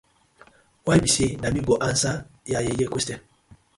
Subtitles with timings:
[0.85, 3.23] Why bi say na mi go answering yah yeye questioning.